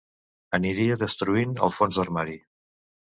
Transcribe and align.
Aniria 0.57 0.95
destruint 1.01 1.53
el 1.67 1.73
fons 1.75 1.99
d'armari. 2.01 2.35